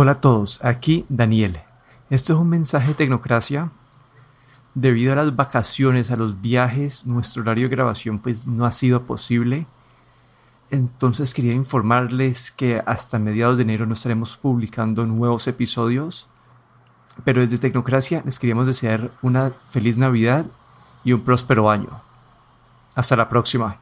Hola 0.00 0.12
a 0.12 0.20
todos, 0.20 0.64
aquí 0.64 1.04
Daniel. 1.08 1.58
Esto 2.08 2.32
es 2.32 2.38
un 2.38 2.48
mensaje 2.48 2.86
de 2.86 2.94
Tecnocracia. 2.94 3.72
Debido 4.72 5.12
a 5.12 5.16
las 5.16 5.34
vacaciones, 5.34 6.12
a 6.12 6.16
los 6.16 6.40
viajes, 6.40 7.04
nuestro 7.04 7.42
horario 7.42 7.68
de 7.68 7.74
grabación 7.74 8.20
pues 8.20 8.46
no 8.46 8.64
ha 8.64 8.70
sido 8.70 9.02
posible. 9.02 9.66
Entonces 10.70 11.34
quería 11.34 11.52
informarles 11.52 12.52
que 12.52 12.80
hasta 12.86 13.18
mediados 13.18 13.56
de 13.56 13.64
enero 13.64 13.86
no 13.86 13.94
estaremos 13.94 14.36
publicando 14.36 15.04
nuevos 15.04 15.48
episodios. 15.48 16.28
Pero 17.24 17.40
desde 17.40 17.58
Tecnocracia 17.58 18.22
les 18.24 18.38
queríamos 18.38 18.68
desear 18.68 19.10
una 19.20 19.50
feliz 19.72 19.98
Navidad 19.98 20.46
y 21.02 21.12
un 21.12 21.22
próspero 21.22 21.68
año. 21.68 21.90
Hasta 22.94 23.16
la 23.16 23.28
próxima. 23.28 23.78